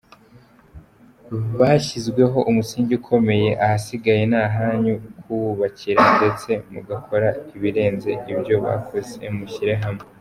Bashyizeho 1.59 2.37
umusingi 2.49 2.93
ukomeye 2.99 3.49
ahasigaye 3.63 4.21
ni 4.31 4.37
ahanyu 4.47 4.93
kuwubakiraho 5.21 6.11
ndetse 6.19 6.49
mugakora 6.71 7.29
ibirenze 7.55 8.11
ibyo 8.31 8.55
bakoze 8.65 9.23
mushyize 9.37 9.75
hamwe”. 9.83 10.05